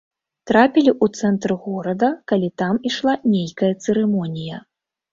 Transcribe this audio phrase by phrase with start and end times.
[0.51, 4.57] Трапілі ў цэнтр горада, калі там ішла нейкая цырымонія.